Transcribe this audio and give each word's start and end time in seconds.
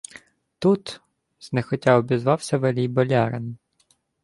—Тут...— 0.59 1.01
знехотя 1.39 1.97
обізвався 1.97 2.57
велій 2.57 2.87
болярин. 2.87 3.57